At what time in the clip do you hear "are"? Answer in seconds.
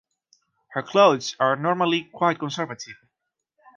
1.39-1.55